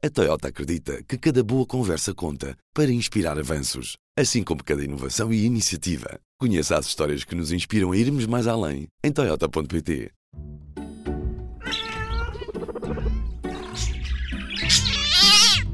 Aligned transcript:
A 0.00 0.08
Toyota 0.08 0.46
acredita 0.46 1.02
que 1.02 1.18
cada 1.18 1.42
boa 1.42 1.66
conversa 1.66 2.14
conta 2.14 2.56
para 2.72 2.88
inspirar 2.88 3.36
avanços, 3.36 3.96
assim 4.16 4.44
como 4.44 4.62
cada 4.62 4.84
inovação 4.84 5.32
e 5.32 5.44
iniciativa. 5.44 6.20
Conheça 6.38 6.78
as 6.78 6.86
histórias 6.86 7.24
que 7.24 7.34
nos 7.34 7.50
inspiram 7.50 7.90
a 7.90 7.96
irmos 7.96 8.24
mais 8.24 8.46
além 8.46 8.86
em 9.02 9.10
Toyota.pt. 9.10 10.12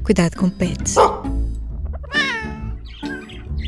Cuidado 0.02 0.36
com 0.38 0.48
pets. 0.48 0.94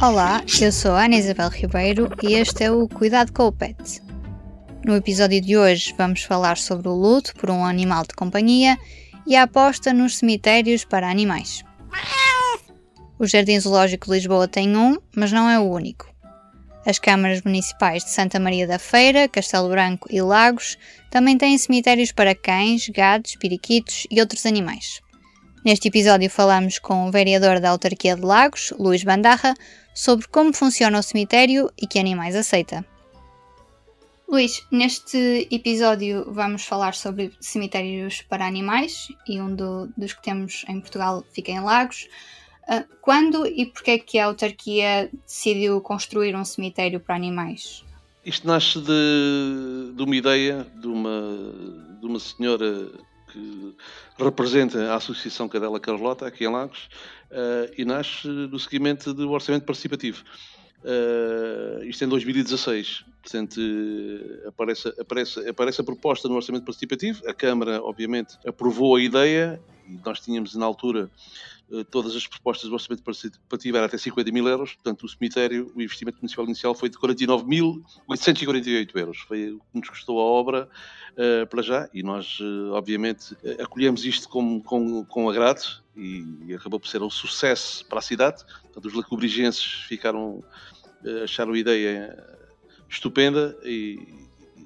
Olá, 0.01 0.43
eu 0.59 0.73
sou 0.73 0.93
a 0.93 1.05
Ana 1.05 1.17
Isabel 1.17 1.51
Ribeiro 1.51 2.09
e 2.23 2.33
este 2.33 2.65
é 2.65 2.73
o 2.73 2.89
Cuidado 2.89 3.31
com 3.31 3.49
o 3.49 3.53
Pet. 3.53 4.01
No 4.87 4.97
episódio 4.97 5.39
de 5.39 5.55
hoje 5.59 5.95
vamos 5.99 6.23
falar 6.23 6.57
sobre 6.57 6.89
o 6.89 6.95
luto 6.95 7.35
por 7.35 7.51
um 7.51 7.63
animal 7.63 8.05
de 8.05 8.15
companhia 8.15 8.79
e 9.27 9.37
a 9.37 9.43
aposta 9.43 9.93
nos 9.93 10.19
cemitérios 10.19 10.85
para 10.85 11.11
animais. 11.11 11.65
O 13.19 13.27
Jardim 13.27 13.59
Zoológico 13.59 14.07
de 14.07 14.13
Lisboa 14.13 14.47
tem 14.47 14.77
um, 14.77 14.99
mas 15.15 15.33
não 15.33 15.49
é 15.49 15.59
o 15.59 15.71
único. 15.71 16.15
As 16.85 16.99
câmaras 16.99 17.43
municipais 17.43 18.05
de 18.05 18.11
Santa 18.11 18.39
Maria 18.39 18.67
da 18.67 18.79
Feira, 18.79 19.27
Castelo 19.27 19.69
Branco 19.69 20.07
e 20.11 20.23
Lagos 20.23 20.79
também 21.11 21.37
têm 21.37 21.59
cemitérios 21.59 22.13
para 22.13 22.35
cães, 22.35 22.89
gatos, 22.89 23.35
periquitos 23.37 24.07
e 24.11 24.21
outros 24.21 24.47
animais. 24.47 25.01
Neste 25.65 25.89
episódio 25.89 26.31
falamos 26.31 26.79
com 26.79 27.09
o 27.09 27.11
vereador 27.11 27.59
da 27.59 27.71
autarquia 27.71 28.15
de 28.15 28.23
Lagos, 28.23 28.73
Luís 28.79 29.03
Bandarra, 29.03 29.55
sobre 29.93 30.29
como 30.29 30.53
funciona 30.53 30.99
o 30.99 31.03
cemitério 31.03 31.69
e 31.77 31.89
que 31.89 31.99
animais 31.99 32.37
aceita. 32.37 32.87
Luís, 34.29 34.67
neste 34.73 35.47
episódio 35.53 36.27
vamos 36.33 36.65
falar 36.65 36.95
sobre 36.95 37.33
cemitérios 37.41 38.23
para 38.23 38.45
animais 38.45 39.07
e 39.29 39.41
um 39.41 39.55
do, 39.55 39.89
dos 39.97 40.15
que 40.15 40.23
temos 40.23 40.65
em 40.69 40.81
Portugal 40.81 41.25
fica 41.33 41.53
em 41.53 41.61
Lagos. 41.61 42.09
Uh, 42.69 42.85
quando 43.01 43.47
e 43.47 43.67
porquê 43.67 43.93
é 43.93 43.99
que 43.99 44.19
a 44.19 44.27
autarquia 44.27 45.09
decidiu 45.25 45.81
construir 45.81 46.35
um 46.35 46.45
cemitério 46.45 46.99
para 46.99 47.15
animais? 47.15 47.85
Isto 48.25 48.49
nasce 48.49 48.81
de, 48.81 49.93
de 49.95 50.03
uma 50.03 50.17
ideia 50.17 50.67
de 50.75 50.89
uma, 50.89 51.21
de 52.01 52.07
uma 52.07 52.19
senhora 52.19 52.91
que 53.33 53.77
representa 54.19 54.91
a 54.91 54.97
Associação 54.97 55.49
Cadela 55.49 55.79
Carlota 55.79 56.27
aqui 56.27 56.45
em 56.45 56.49
Lagos 56.49 56.89
uh, 57.31 57.73
e 57.79 57.85
nasce 57.85 58.27
do 58.49 58.59
seguimento 58.59 59.15
do 59.15 59.31
orçamento 59.31 59.65
participativo. 59.65 60.25
Uh, 60.87 61.85
isto 61.85 62.05
em 62.05 62.09
2016. 62.09 63.05
Portanto, 63.21 63.61
aparece, 64.47 64.95
aparece, 65.01 65.49
aparece 65.49 65.81
a 65.81 65.85
proposta 65.85 66.29
no 66.29 66.37
orçamento 66.37 66.65
participativo. 66.65 67.29
A 67.29 67.35
Câmara, 67.35 67.83
obviamente, 67.83 68.39
aprovou 68.47 68.95
a 68.95 69.03
ideia. 69.03 69.61
E 69.89 69.99
nós 70.05 70.21
tínhamos 70.21 70.55
na 70.55 70.65
altura 70.65 71.11
eh, 71.73 71.85
todas 71.91 72.15
as 72.15 72.27
propostas 72.27 72.69
do 72.69 72.75
orçamento 72.75 73.03
participativo 73.03 73.77
eram 73.77 73.87
até 73.87 73.99
50 73.99 74.31
mil 74.31 74.47
euros, 74.47 74.75
portanto 74.75 75.05
o 75.05 75.09
cemitério, 75.09 75.73
o 75.75 75.83
investimento 75.83 76.19
municipal 76.19 76.45
inicial 76.45 76.75
foi 76.75 76.89
de 76.89 76.97
49.848 76.97 78.97
euros, 78.97 79.19
foi 79.19 79.51
o 79.51 79.59
que 79.59 79.81
nos 79.81 79.89
custou 79.89 80.21
a 80.21 80.23
obra 80.23 80.69
uh, 81.13 81.47
para 81.49 81.63
já, 81.63 81.89
e 81.93 82.05
nós 82.05 82.39
obviamente 82.73 83.37
acolhemos 83.61 84.05
isto 84.05 84.29
com, 84.29 84.61
com, 84.61 85.05
com 85.05 85.29
agrado. 85.29 85.85
E, 85.99 86.53
acabou 86.55 86.79
por 86.79 86.89
ser 86.89 87.03
um 87.03 87.09
sucesso 87.09 87.83
para 87.87 88.01
a 88.01 88.03
cidade, 88.03 88.45
portanto 88.65 88.85
os 88.85 88.93
lacubrigenses 88.93 89.65
ficaram, 89.65 90.45
acharam 91.25 91.53
a 91.53 91.59
ideia 91.59 92.25
estupenda 92.89 93.57
e, 93.65 93.99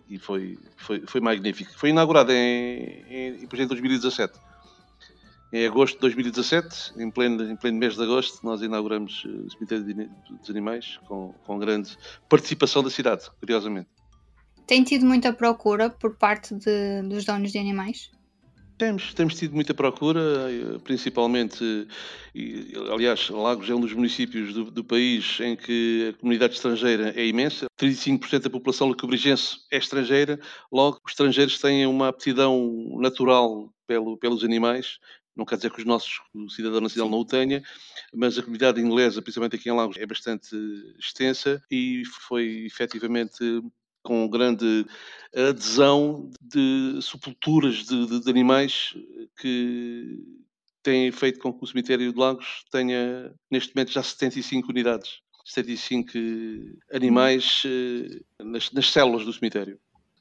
e 0.08 0.18
foi, 0.18 0.58
foi, 0.76 1.02
foi 1.06 1.20
magnífico. 1.20 1.72
Foi 1.76 1.90
inaugurado 1.90 2.32
em, 2.32 3.04
em, 3.08 3.44
em 3.44 3.66
2017 3.66 4.38
em 5.52 5.66
agosto 5.66 5.94
de 5.94 6.00
2017, 6.02 6.92
em 6.96 7.10
pleno, 7.10 7.50
em 7.50 7.56
pleno 7.56 7.78
mês 7.78 7.96
de 7.96 8.02
agosto, 8.02 8.44
nós 8.44 8.62
inauguramos 8.62 9.24
eh, 9.26 9.28
o 9.28 9.50
Cemitério 9.50 10.10
dos 10.30 10.48
Animais 10.48 10.98
com, 11.06 11.34
com 11.44 11.58
grande 11.58 11.96
participação 12.28 12.82
da 12.82 12.90
cidade, 12.90 13.28
curiosamente. 13.40 13.88
Tem 14.66 14.84
tido 14.84 15.04
muita 15.04 15.32
procura 15.32 15.90
por 15.90 16.16
parte 16.16 16.54
de, 16.54 17.02
dos 17.02 17.24
donos 17.24 17.50
de 17.50 17.58
animais? 17.58 18.10
Temos, 18.80 19.12
temos 19.12 19.34
tido 19.34 19.54
muita 19.54 19.74
procura, 19.74 20.20
eh, 20.50 20.78
principalmente, 20.82 21.86
e, 22.34 22.72
aliás, 22.90 23.28
Lagos 23.28 23.68
é 23.68 23.74
um 23.74 23.80
dos 23.82 23.92
municípios 23.92 24.54
do, 24.54 24.70
do, 24.70 24.82
país 24.82 25.38
em 25.40 25.54
que 25.54 26.08
a 26.08 26.18
comunidade 26.18 26.54
estrangeira 26.54 27.12
é 27.14 27.26
imensa. 27.26 27.66
35% 27.78 28.44
da 28.44 28.48
população 28.48 28.88
lecobrigense 28.88 29.58
é 29.70 29.76
estrangeira, 29.76 30.40
logo 30.72 30.98
os 31.04 31.12
estrangeiros 31.12 31.60
têm 31.60 31.86
uma 31.86 32.08
aptidão 32.08 32.96
natural 32.98 33.70
pelo, 33.86 34.16
pelos 34.16 34.42
animais. 34.42 34.98
Não 35.36 35.44
quer 35.44 35.56
dizer 35.56 35.70
que 35.70 35.80
os 35.80 35.84
nossos, 35.84 36.22
o 36.34 36.48
cidadão 36.48 36.80
nacional 36.80 37.10
não 37.10 37.18
o 37.18 37.24
tenha, 37.26 37.62
mas 38.14 38.38
a 38.38 38.42
comunidade 38.42 38.80
inglesa, 38.80 39.20
principalmente 39.20 39.56
aqui 39.56 39.68
em 39.68 39.76
Lagos, 39.76 39.98
é 39.98 40.06
bastante 40.06 40.56
extensa 40.98 41.62
e 41.70 42.02
foi 42.26 42.64
efetivamente 42.64 43.44
com 44.02 44.28
grande 44.28 44.86
adesão 45.34 46.30
de 46.40 46.98
sepulturas 47.02 47.84
de, 47.84 48.06
de, 48.06 48.20
de 48.20 48.30
animais 48.30 48.94
que 49.38 50.18
têm 50.82 51.12
feito 51.12 51.38
com 51.38 51.52
que 51.52 51.64
o 51.64 51.66
cemitério 51.66 52.12
de 52.12 52.18
Lagos 52.18 52.64
tenha, 52.70 53.32
neste 53.50 53.74
momento, 53.74 53.92
já 53.92 54.02
75 54.02 54.70
unidades. 54.70 55.20
75 55.44 56.12
animais 56.92 57.62
eh, 57.66 58.20
nas, 58.42 58.70
nas 58.72 58.90
células 58.90 59.24
do 59.24 59.32
cemitério. 59.32 59.78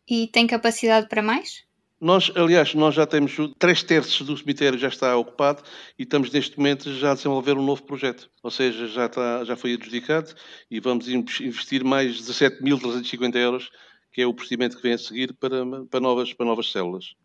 E 0.07 0.28
tem 0.28 0.47
capacidade 0.47 1.07
para 1.07 1.22
mais? 1.22 1.66
Nós, 2.02 2.32
aliás, 2.34 2.74
nós 2.74 2.96
já 2.96 3.06
temos 3.06 3.36
três 3.58 3.84
terços 3.84 4.26
do 4.26 4.38
cemitério 4.38 4.80
já 4.80 4.88
está 4.88 5.18
ocupado 5.18 5.62
e 5.98 6.04
estamos 6.04 6.32
neste 6.32 6.58
momento 6.58 6.94
já 6.94 7.12
a 7.12 7.16
desenvolver 7.16 7.58
um 7.58 7.66
novo 7.66 7.84
projeto. 7.84 8.30
Ou 8.42 8.50
seja, 8.50 8.88
já, 8.88 9.06
está, 9.08 9.44
já 9.44 9.58
foi 9.58 9.74
adjudicado 9.74 10.34
e 10.72 10.80
vamos 10.80 11.10
investir 11.10 11.84
mais 11.84 12.22
17.350 12.22 13.36
euros, 13.36 13.70
que 14.14 14.22
é 14.22 14.26
o 14.26 14.34
procedimento 14.34 14.78
que 14.78 14.84
vem 14.84 14.94
a 14.94 14.98
seguir 14.98 15.34
para, 15.34 15.66
para, 15.90 16.00
novas, 16.00 16.32
para 16.32 16.46
novas 16.46 16.72
células. 16.72 17.16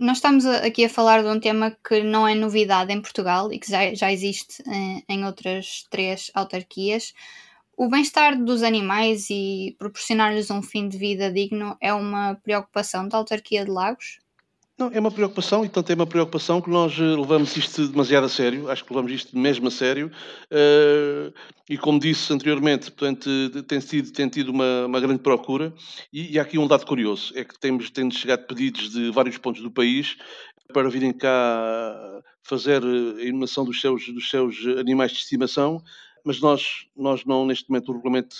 Nós 0.00 0.18
estamos 0.18 0.46
aqui 0.46 0.84
a 0.84 0.88
falar 0.88 1.22
de 1.22 1.28
um 1.28 1.40
tema 1.40 1.76
que 1.86 2.02
não 2.02 2.26
é 2.26 2.34
novidade 2.34 2.92
em 2.92 3.02
Portugal 3.02 3.52
e 3.52 3.58
que 3.58 3.70
já, 3.70 3.92
já 3.94 4.10
existe 4.10 4.62
em, 4.66 5.04
em 5.06 5.26
outras 5.26 5.84
três 5.90 6.30
autarquias. 6.34 7.12
O 7.78 7.88
bem-estar 7.88 8.36
dos 8.36 8.64
animais 8.64 9.30
e 9.30 9.76
proporcionar-lhes 9.78 10.50
um 10.50 10.60
fim 10.60 10.88
de 10.88 10.98
vida 10.98 11.30
digno 11.30 11.76
é 11.80 11.94
uma 11.94 12.34
preocupação 12.34 13.06
da 13.06 13.16
autarquia 13.16 13.64
de 13.64 13.70
Lagos? 13.70 14.18
Não, 14.76 14.90
é 14.92 14.98
uma 14.98 15.12
preocupação 15.12 15.64
e 15.64 15.68
tanto 15.68 15.92
é 15.92 15.94
uma 15.94 16.06
preocupação 16.06 16.60
que 16.60 16.68
nós 16.68 16.98
eh, 16.98 17.02
levamos 17.02 17.56
isto 17.56 17.86
demasiado 17.86 18.24
a 18.24 18.28
sério, 18.28 18.68
acho 18.68 18.84
que 18.84 18.92
levamos 18.92 19.12
isto 19.12 19.38
mesmo 19.38 19.68
a 19.68 19.70
sério. 19.70 20.10
Uh, 20.52 21.32
e 21.70 21.78
como 21.78 22.00
disse 22.00 22.32
anteriormente, 22.32 22.90
portanto, 22.90 23.30
tem 23.62 23.78
tido, 23.78 24.10
tem 24.10 24.28
tido 24.28 24.48
uma, 24.48 24.86
uma 24.86 24.98
grande 24.98 25.20
procura. 25.20 25.72
E, 26.12 26.32
e, 26.32 26.38
há 26.40 26.42
aqui 26.42 26.58
um 26.58 26.66
dado 26.66 26.84
curioso, 26.84 27.32
é 27.36 27.44
que 27.44 27.56
temos, 27.60 27.90
temos 27.90 28.16
chegado 28.16 28.44
pedidos 28.48 28.90
de 28.90 29.12
vários 29.12 29.38
pontos 29.38 29.62
do 29.62 29.70
país 29.70 30.16
para 30.72 30.90
virem 30.90 31.12
cá 31.12 32.20
fazer 32.42 32.82
a 32.82 33.22
inumação 33.22 33.64
dos 33.64 33.80
seus, 33.80 34.08
dos 34.08 34.28
seus 34.28 34.56
animais 34.80 35.12
de 35.12 35.18
estimação 35.18 35.80
mas 36.24 36.40
nós, 36.40 36.86
nós 36.96 37.24
não, 37.24 37.46
neste 37.46 37.68
momento, 37.70 37.90
o 37.90 37.94
regulamento 37.94 38.36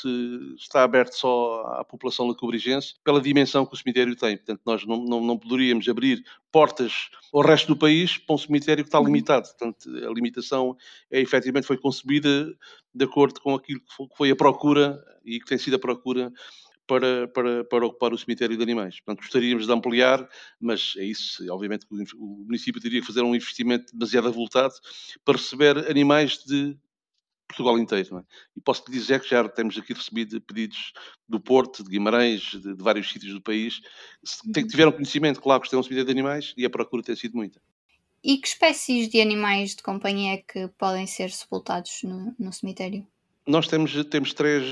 está 0.57 0.83
aberto 0.83 1.15
só 1.15 1.63
à 1.79 1.85
população 1.85 2.27
lacobrigense 2.27 2.95
pela 3.05 3.21
dimensão 3.21 3.65
que 3.65 3.75
o 3.75 3.77
cemitério 3.77 4.15
tem. 4.17 4.37
Portanto, 4.37 4.61
nós 4.65 4.87
não, 4.87 5.05
não, 5.05 5.21
não 5.21 5.39
poderíamos 5.39 5.89
abrir 5.89 6.23
portas 6.51 7.11
ao 7.33 7.43
resto 7.43 7.69
do 7.69 7.77
país 7.77 8.19
para 8.19 8.35
um 8.35 8.39
cemitério 8.39 8.85
que 8.85 8.89
está 8.89 8.99
uhum. 8.99 9.07
limitado. 9.07 9.49
Portanto, 9.49 9.89
a 9.89 10.13
limitação 10.13 10.77
é, 11.11 11.21
efetivamente 11.21 11.67
foi 11.67 11.77
concebida 11.77 12.55
de 12.95 13.05
acordo 13.05 13.41
com 13.41 13.55
aquilo 13.55 13.81
que 13.81 14.17
foi 14.17 14.31
a 14.31 14.37
procura 14.37 15.03
e 15.25 15.39
que 15.39 15.47
tem 15.47 15.59
sido 15.59 15.77
a 15.77 15.79
procura 15.79 16.33
para, 16.89 17.29
para, 17.29 17.65
para 17.65 17.87
ocupar 17.87 18.13
o 18.13 18.19
cemitério 18.19 18.57
de 18.57 18.63
animais. 18.63 18.99
Portanto, 19.01 19.23
gostaríamos 19.23 19.67
de 19.67 19.73
ampliar, 19.73 20.27
mas 20.59 20.95
é 20.97 21.05
isso, 21.05 21.45
obviamente, 21.53 21.87
o 21.91 22.45
município 22.47 22.81
teria 22.81 23.01
que 23.01 23.07
fazer 23.07 23.21
um 23.21 23.35
investimento 23.35 23.93
demasiado 23.93 24.29
avultado 24.29 24.75
para 25.25 25.37
receber 25.37 25.91
animais 25.91 26.43
de 26.45 26.77
Portugal 27.49 27.79
inteiro. 27.79 28.19
É? 28.19 28.23
E 28.57 28.61
posso 28.61 28.85
lhe 28.87 28.93
dizer 28.93 29.21
que 29.21 29.29
já 29.29 29.49
temos 29.49 29.77
aqui 29.79 29.95
recebido 29.95 30.41
pedidos 30.43 30.93
do 31.29 31.41
Porto, 31.41 31.83
de 31.83 31.91
Guimarães, 31.91 32.43
de, 32.43 32.75
de 32.75 32.83
vários 32.83 33.11
sítios 33.11 33.33
do 33.33 33.41
país, 33.41 33.81
que 34.53 34.61
uhum. 34.61 34.67
tiveram 34.67 34.93
conhecimento 34.93 35.41
que 35.41 35.49
lá 35.49 35.59
gostam 35.59 35.81
de 35.81 36.05
de 36.05 36.11
animais 36.11 36.55
e 36.57 36.65
a 36.65 36.71
procura 36.71 37.03
tem 37.03 37.17
sido 37.17 37.37
muita. 37.37 37.61
E 38.23 38.37
que 38.37 38.49
espécies 38.49 39.09
de 39.09 39.21
animais 39.21 39.75
de 39.75 39.83
companhia 39.83 40.35
é 40.35 40.37
que 40.39 40.69
podem 40.77 41.07
ser 41.07 41.31
sepultados 41.31 42.03
no, 42.03 42.35
no 42.39 42.53
cemitério? 42.53 43.07
Nós 43.49 43.67
temos, 43.67 44.05
temos 44.05 44.35
três, 44.35 44.63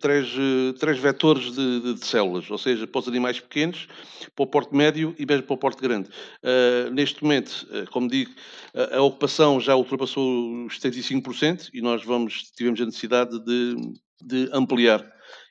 três, 0.00 0.34
três 0.80 0.98
vetores 0.98 1.52
de, 1.52 1.80
de, 1.80 1.94
de, 1.94 2.06
células, 2.06 2.50
ou 2.50 2.56
seja, 2.56 2.86
para 2.86 2.98
os 2.98 3.06
animais 3.06 3.38
pequenos, 3.38 3.86
para 4.34 4.42
o 4.42 4.46
porte 4.46 4.74
médio 4.74 5.14
e 5.18 5.26
mesmo 5.26 5.42
para 5.42 5.54
o 5.54 5.58
porte 5.58 5.82
grande. 5.82 6.08
Uh, 6.42 6.90
neste 6.90 7.22
momento, 7.22 7.66
uh, 7.70 7.90
como 7.90 8.08
digo, 8.08 8.32
a, 8.74 8.96
a, 8.96 9.02
ocupação 9.02 9.60
já 9.60 9.76
ultrapassou 9.76 10.64
os 10.64 10.80
75% 10.80 11.68
e 11.74 11.82
nós 11.82 12.02
vamos, 12.02 12.50
tivemos 12.56 12.80
a 12.80 12.86
necessidade 12.86 13.38
de, 13.44 13.76
de 14.22 14.48
ampliar. 14.52 15.06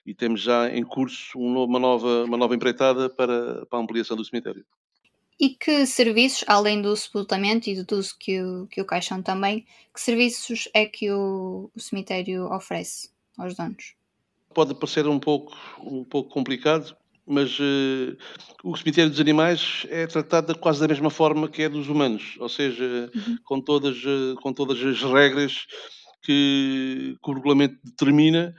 E 0.05 0.13
temos 0.13 0.41
já 0.41 0.69
em 0.75 0.83
curso 0.83 1.37
uma 1.37 1.79
nova, 1.79 2.25
uma 2.25 2.37
nova 2.37 2.55
empreitada 2.55 3.07
para, 3.07 3.65
para 3.67 3.79
a 3.79 3.81
ampliação 3.81 4.17
do 4.17 4.25
cemitério. 4.25 4.65
E 5.39 5.49
que 5.49 5.85
serviços, 5.85 6.43
além 6.47 6.81
do 6.81 6.95
sepultamento 6.95 7.69
e 7.69 7.83
do 7.83 7.97
uso 7.97 8.15
que 8.19 8.41
o, 8.41 8.67
que 8.67 8.81
o 8.81 8.85
caixão 8.85 9.21
também, 9.21 9.65
que 9.93 9.99
serviços 9.99 10.69
é 10.73 10.85
que 10.85 11.11
o, 11.11 11.69
o 11.75 11.79
cemitério 11.79 12.45
oferece 12.53 13.09
aos 13.37 13.55
donos? 13.55 13.95
Pode 14.53 14.75
parecer 14.75 15.07
um 15.07 15.19
pouco, 15.19 15.57
um 15.81 16.03
pouco 16.03 16.29
complicado, 16.29 16.95
mas 17.25 17.57
uh, 17.59 18.15
o 18.63 18.75
cemitério 18.77 19.09
dos 19.09 19.19
animais 19.19 19.85
é 19.89 20.05
tratado 20.05 20.57
quase 20.57 20.79
da 20.79 20.87
mesma 20.87 21.09
forma 21.09 21.49
que 21.49 21.63
é 21.63 21.69
dos 21.69 21.87
humanos, 21.87 22.35
ou 22.39 22.49
seja, 22.49 23.11
uhum. 23.15 23.37
com, 23.43 23.61
todas, 23.61 23.97
uh, 24.03 24.35
com 24.41 24.53
todas 24.53 24.79
as 24.79 25.01
regras 25.01 25.65
que, 26.21 27.17
que 27.23 27.31
o 27.31 27.33
regulamento 27.33 27.77
determina, 27.83 28.55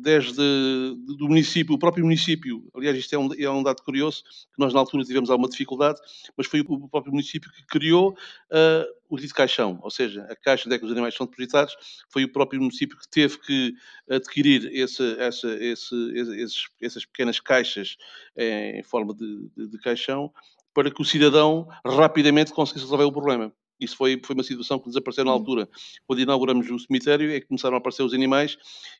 desde 0.00 0.36
do 0.36 1.28
município, 1.28 1.74
o 1.74 1.78
próprio 1.78 2.04
município, 2.04 2.62
aliás, 2.74 2.96
isto 2.96 3.14
é 3.14 3.18
um, 3.18 3.28
é 3.38 3.50
um, 3.50 3.62
dado 3.62 3.82
curioso, 3.82 4.22
que 4.22 4.58
nós 4.58 4.74
na 4.74 4.80
altura 4.80 5.04
tivemos 5.04 5.30
alguma 5.30 5.48
dificuldade, 5.48 5.98
mas 6.36 6.46
foi 6.46 6.60
o 6.60 6.88
próprio 6.88 7.12
município 7.12 7.50
que 7.50 7.64
criou 7.66 8.10
uh, 8.10 8.84
o 9.08 9.16
dito 9.16 9.34
caixão, 9.34 9.78
ou 9.82 9.90
seja, 9.90 10.26
a 10.30 10.36
caixa 10.36 10.64
onde 10.66 10.76
é 10.76 10.78
que 10.78 10.84
os 10.84 10.92
animais 10.92 11.14
são 11.14 11.26
depositados, 11.26 11.74
foi 12.10 12.24
o 12.24 12.32
próprio 12.32 12.60
município 12.60 12.98
que 12.98 13.08
teve 13.08 13.38
que 13.38 13.74
adquirir 14.10 14.68
esse, 14.72 15.18
essa, 15.18 15.48
esse, 15.54 15.94
esses, 16.14 16.66
essas 16.82 17.06
pequenas 17.06 17.40
caixas 17.40 17.96
em 18.36 18.82
forma 18.82 19.14
de, 19.14 19.48
de, 19.56 19.68
de 19.68 19.78
caixão, 19.78 20.30
para 20.74 20.90
que 20.90 21.00
o 21.00 21.04
cidadão 21.04 21.66
rapidamente 21.84 22.52
conseguisse 22.52 22.84
resolver 22.84 23.04
o 23.04 23.12
problema. 23.12 23.52
Isso 23.80 23.96
foi, 23.96 24.20
foi 24.24 24.34
uma 24.34 24.42
situação 24.42 24.78
que 24.78 24.88
desapareceu 24.88 25.24
na 25.24 25.30
altura. 25.30 25.68
Quando 26.06 26.20
inauguramos 26.20 26.70
o 26.70 26.78
cemitério, 26.78 27.30
é 27.30 27.40
que 27.40 27.46
começaram 27.46 27.76
a 27.76 27.78
aparecer 27.78 28.02
os 28.02 28.14
animais 28.14 28.56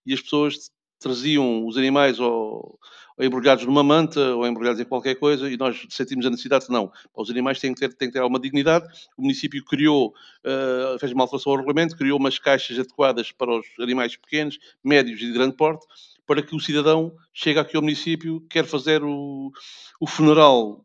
e 0.06 0.14
as 0.14 0.20
pessoas 0.20 0.70
traziam 0.98 1.66
os 1.66 1.76
animais 1.76 2.18
ou, 2.18 2.78
ou 3.16 3.24
embrulhados 3.24 3.64
numa 3.64 3.82
manta 3.82 4.34
ou 4.34 4.46
embrulhados 4.46 4.80
em 4.80 4.84
qualquer 4.84 5.14
coisa 5.14 5.50
e 5.50 5.56
nós 5.56 5.86
sentimos 5.90 6.26
a 6.26 6.30
necessidade 6.30 6.66
de 6.66 6.72
não. 6.72 6.90
Os 7.14 7.30
animais 7.30 7.60
têm 7.60 7.72
que 7.72 7.80
ter, 7.80 7.94
têm 7.94 8.08
que 8.08 8.14
ter 8.14 8.20
alguma 8.20 8.40
dignidade. 8.40 8.86
O 9.16 9.22
município 9.22 9.64
criou, 9.64 10.08
uh, 10.44 10.98
fez 10.98 11.12
uma 11.12 11.24
alteração 11.24 11.52
ao 11.52 11.58
regulamento, 11.58 11.96
criou 11.96 12.18
umas 12.18 12.38
caixas 12.38 12.78
adequadas 12.78 13.32
para 13.32 13.58
os 13.58 13.66
animais 13.78 14.16
pequenos, 14.16 14.58
médios 14.82 15.20
e 15.20 15.26
de 15.26 15.32
grande 15.32 15.56
porte, 15.56 15.86
para 16.26 16.42
que 16.42 16.54
o 16.54 16.60
cidadão 16.60 17.14
chegue 17.32 17.58
aqui 17.58 17.76
ao 17.76 17.82
município, 17.82 18.40
quer 18.48 18.64
fazer 18.64 19.02
o, 19.02 19.52
o 20.00 20.06
funeral 20.06 20.84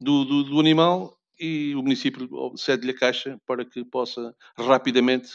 do, 0.00 0.24
do, 0.24 0.44
do 0.44 0.60
animal 0.60 1.16
e 1.42 1.74
o 1.74 1.82
município 1.82 2.28
cede-lhe 2.56 2.92
a 2.92 2.96
caixa 2.96 3.36
para 3.44 3.64
que 3.64 3.84
possa 3.84 4.32
rapidamente 4.56 5.28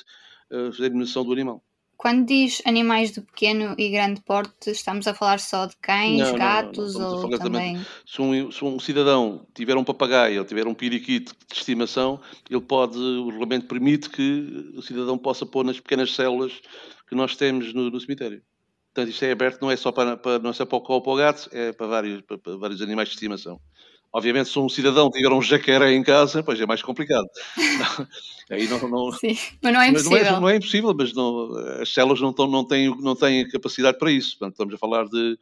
uh, 0.50 0.72
fazer 0.72 0.84
a 0.84 0.86
eliminação 0.86 1.26
do 1.26 1.34
animal. 1.34 1.62
Quando 1.98 2.28
diz 2.28 2.62
animais 2.64 3.12
de 3.12 3.22
pequeno 3.22 3.76
e 3.78 3.90
grande 3.90 4.22
porte, 4.22 4.70
estamos 4.70 5.08
a 5.08 5.16
falar 5.16 5.40
só 5.40 5.66
de 5.66 5.76
cães, 5.78 6.20
não, 6.20 6.38
gatos 6.38 6.94
não, 6.94 7.24
não, 7.24 7.32
ou 7.32 7.40
também... 7.40 7.84
Se 8.06 8.22
um, 8.22 8.52
se 8.52 8.64
um, 8.64 8.80
cidadão 8.80 9.48
tiver 9.54 9.76
um 9.76 9.84
papagaio 9.84 10.40
ou 10.40 10.46
tiver 10.46 10.68
um 10.68 10.76
periquito 10.76 11.36
de 11.50 11.58
estimação, 11.58 12.22
ele 12.50 12.62
pode, 12.62 12.98
o 13.00 13.30
regulamento 13.30 13.66
permite 13.66 14.12
que 14.12 14.72
o 14.76 14.82
cidadão 14.84 15.18
possa 15.18 15.44
pôr 15.44 15.66
nas 15.66 15.80
pequenas 15.80 16.14
células 16.14 16.62
que 17.10 17.16
nós 17.16 17.36
temos 17.36 17.74
no, 17.74 17.90
no 17.90 18.00
cemitério. 18.00 18.44
Portanto, 18.94 19.12
isto 19.12 19.26
é 19.26 19.32
aberto 19.32 19.62
não 19.62 19.72
é 19.72 19.76
só 19.76 19.92
para, 19.92 20.18
para, 20.18 20.40
não 20.40 20.52
é 20.52 20.54
só 20.54 20.66
para 20.66 20.78
o 20.78 20.82
cão 20.82 20.96
ou 20.96 21.02
para 21.02 21.14
o 21.14 21.16
gato, 21.16 21.50
é 21.52 21.72
para 21.72 21.88
vários, 21.88 22.22
para, 22.22 22.38
para 22.38 22.58
vários 22.58 22.82
animais 22.82 23.10
de 23.10 23.16
estimação. 23.16 23.60
Obviamente, 24.18 24.50
se 24.50 24.58
um 24.58 24.68
cidadão 24.68 25.12
tiver 25.12 25.32
um 25.32 25.40
jacaré 25.40 25.94
em 25.94 26.02
casa, 26.02 26.42
pois 26.42 26.60
é 26.60 26.66
mais 26.66 26.82
complicado. 26.82 27.28
Aí 28.50 28.68
não, 28.68 28.80
não, 28.90 29.12
Sim, 29.12 29.38
mas 29.62 29.72
não 29.72 29.80
é 29.80 29.90
impossível. 29.90 30.18
Não 30.18 30.26
é, 30.26 30.40
não 30.40 30.50
é 30.50 30.56
impossível, 30.56 30.96
mas 30.98 31.14
não, 31.14 31.56
as 31.80 31.94
células 31.94 32.20
não, 32.20 32.32
estão, 32.32 32.48
não, 32.48 32.66
têm, 32.66 32.90
não 33.00 33.16
têm 33.16 33.48
capacidade 33.48 34.00
para 34.00 34.12
isso. 34.12 34.32
Portanto, 34.32 34.54
estamos 34.54 34.74
a 34.74 34.78
falar 34.80 35.06
de. 35.06 35.38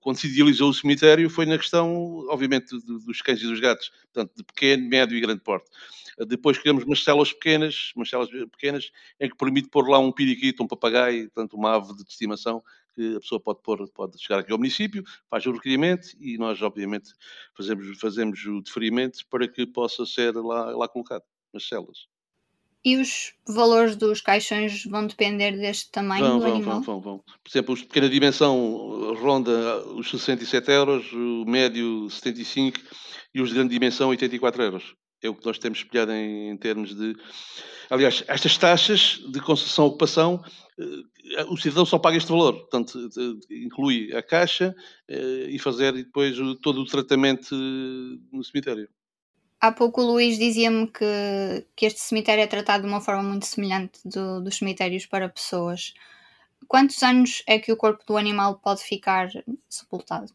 Quando 0.00 0.18
se 0.18 0.28
idealizou 0.28 0.70
o 0.70 0.74
cemitério 0.74 1.28
foi 1.28 1.46
na 1.46 1.58
questão, 1.58 2.26
obviamente, 2.28 2.68
dos 2.86 3.20
cães 3.22 3.40
e 3.40 3.46
dos 3.46 3.58
gatos, 3.58 3.90
portanto, 4.12 4.32
de 4.36 4.44
pequeno, 4.44 4.88
médio 4.88 5.16
e 5.16 5.20
grande 5.20 5.40
porte. 5.40 5.68
Depois 6.28 6.56
criamos 6.58 6.84
umas 6.84 7.02
células 7.02 7.32
pequenas, 7.32 7.92
umas 7.96 8.08
células 8.08 8.30
pequenas, 8.50 8.90
em 9.20 9.28
que 9.28 9.36
permite 9.36 9.68
pôr 9.68 9.88
lá 9.88 9.98
um 9.98 10.12
periquito, 10.12 10.62
um 10.62 10.66
papagaio, 10.66 11.24
portanto, 11.30 11.54
uma 11.54 11.74
ave 11.74 11.94
de 11.94 12.02
estimação, 12.02 12.62
que 12.94 13.16
a 13.16 13.20
pessoa 13.20 13.40
pode 13.40 13.60
pôr, 13.62 13.86
pode 13.90 14.18
chegar 14.18 14.38
aqui 14.38 14.52
ao 14.52 14.58
município, 14.58 15.04
faz 15.28 15.44
o 15.44 15.52
requerimento 15.52 16.08
e 16.18 16.38
nós, 16.38 16.62
obviamente, 16.62 17.12
fazemos, 17.54 17.98
fazemos 17.98 18.44
o 18.46 18.62
deferimento 18.62 19.18
para 19.28 19.46
que 19.46 19.66
possa 19.66 20.06
ser 20.06 20.34
lá, 20.36 20.70
lá 20.70 20.88
colocado 20.88 21.24
nas 21.52 21.68
células. 21.68 22.06
E 22.84 22.96
os 22.96 23.32
valores 23.48 23.96
dos 23.96 24.20
caixões 24.20 24.84
vão 24.84 25.06
depender 25.06 25.52
deste 25.52 25.90
tamanho 25.90 26.24
vão, 26.24 26.38
do 26.38 26.42
vão, 26.42 26.54
animal? 26.54 26.82
Vão, 26.82 27.00
vão, 27.00 27.00
vão. 27.00 27.18
Por 27.18 27.50
exemplo, 27.50 27.74
os 27.74 27.80
de 27.80 27.86
pequena 27.86 28.08
dimensão 28.08 29.14
ronda 29.14 29.84
os 29.88 30.08
67 30.10 30.70
euros, 30.70 31.12
o 31.12 31.44
médio 31.46 32.08
75 32.08 32.78
e 33.34 33.40
os 33.40 33.48
de 33.48 33.56
grande 33.56 33.70
dimensão 33.70 34.08
84 34.10 34.62
euros. 34.62 34.94
É 35.22 35.28
o 35.28 35.34
que 35.34 35.44
nós 35.44 35.58
temos 35.58 35.78
espelhado 35.78 36.12
em, 36.12 36.50
em 36.50 36.56
termos 36.56 36.94
de... 36.94 37.16
Aliás, 37.90 38.22
estas 38.28 38.56
taxas 38.56 39.20
de 39.32 39.40
concessão 39.40 39.86
ocupação 39.86 40.42
eh, 40.78 41.44
o 41.48 41.56
cidadão 41.56 41.86
só 41.86 41.98
paga 41.98 42.16
este 42.16 42.30
valor, 42.30 42.54
portanto, 42.54 43.08
inclui 43.50 44.14
a 44.14 44.22
caixa 44.22 44.74
eh, 45.08 45.46
e 45.48 45.58
fazer 45.58 45.92
depois 45.92 46.36
todo 46.62 46.80
o 46.80 46.86
tratamento 46.86 47.54
no 48.32 48.44
cemitério. 48.44 48.88
Há 49.60 49.72
pouco 49.72 50.02
o 50.02 50.06
Luís 50.12 50.38
dizia-me 50.38 50.86
que, 50.86 51.66
que 51.74 51.86
este 51.86 52.00
cemitério 52.00 52.42
é 52.42 52.46
tratado 52.46 52.82
de 52.82 52.88
uma 52.88 53.00
forma 53.00 53.22
muito 53.22 53.46
semelhante 53.46 53.98
do, 54.04 54.40
dos 54.42 54.58
cemitérios 54.58 55.06
para 55.06 55.28
pessoas. 55.28 55.94
Quantos 56.68 57.02
anos 57.02 57.42
é 57.46 57.58
que 57.58 57.72
o 57.72 57.76
corpo 57.76 58.04
do 58.06 58.16
animal 58.16 58.60
pode 58.62 58.82
ficar 58.82 59.28
sepultado? 59.68 60.30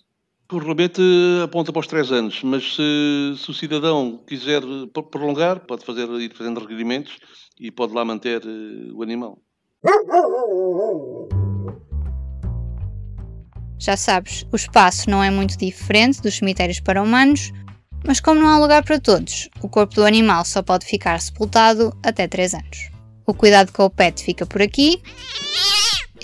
O 0.51 0.57
regulamento 0.57 1.01
aponta 1.43 1.71
para 1.71 1.79
os 1.79 1.87
três 1.87 2.11
anos, 2.11 2.43
mas 2.43 2.75
se, 2.75 3.35
se, 3.37 3.49
o 3.49 3.53
cidadão 3.53 4.19
quiser 4.27 4.61
prolongar, 5.09 5.61
pode 5.61 5.85
fazer, 5.85 6.09
ir 6.19 6.35
fazendo 6.35 6.59
requerimentos 6.59 7.19
e 7.59 7.71
pode 7.71 7.93
lá 7.93 8.03
manter 8.03 8.41
eh, 8.43 8.91
o 8.93 9.01
animal. 9.01 9.39
Já 13.79 13.95
sabes, 13.95 14.45
o 14.51 14.55
espaço 14.55 15.09
não 15.09 15.23
é 15.23 15.31
muito 15.31 15.57
diferente 15.57 16.21
dos 16.21 16.35
cemitérios 16.35 16.79
para 16.81 17.01
humanos, 17.01 17.51
mas 18.05 18.19
como 18.19 18.39
não 18.39 18.47
há 18.47 18.57
lugar 18.57 18.83
para 18.83 18.99
todos, 18.99 19.49
o 19.61 19.69
corpo 19.69 19.95
do 19.95 20.05
animal 20.05 20.43
só 20.45 20.61
pode 20.61 20.85
ficar 20.85 21.19
sepultado 21.21 21.95
até 22.03 22.27
3 22.27 22.53
anos. 22.55 22.89
O 23.25 23.33
cuidado 23.33 23.71
com 23.71 23.85
o 23.85 23.89
pet 23.89 24.23
fica 24.23 24.45
por 24.45 24.61
aqui. 24.61 25.01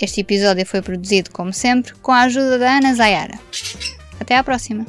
Este 0.00 0.20
episódio 0.20 0.64
foi 0.66 0.82
produzido, 0.82 1.30
como 1.30 1.52
sempre, 1.52 1.94
com 1.94 2.12
a 2.12 2.22
ajuda 2.22 2.58
da 2.58 2.76
Ana 2.76 2.94
Zayara. 2.94 3.38
Até 4.20 4.36
à 4.36 4.44
próxima! 4.44 4.86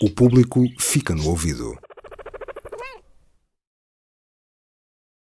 O 0.00 0.10
público 0.10 0.64
fica 0.78 1.14
no 1.14 1.28
ouvido. 1.28 1.76